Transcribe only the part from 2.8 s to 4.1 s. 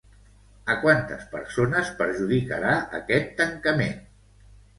aquest tancament?